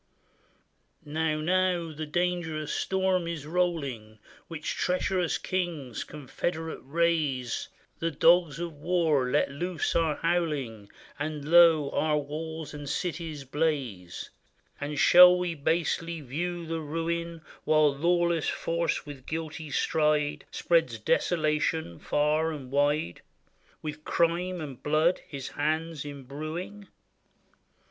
[1.05, 8.73] Now, now the dangerous storm is rolling, Which treacherous kings confederate raise; The dogs of
[8.73, 10.89] war, let loose, are howling.
[11.19, 11.91] And lo!
[11.91, 14.31] our walls and cities blaze;
[14.79, 19.69] And shall we basely view the ruin, 304 THE MARSEILLAISE While lawless force, with guilty
[19.69, 23.21] stride, Spreads desolation far and wide.
[23.83, 26.87] With crime and blood his hands imbruing.